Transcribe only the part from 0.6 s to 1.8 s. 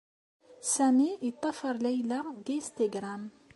Sami yeṭṭafar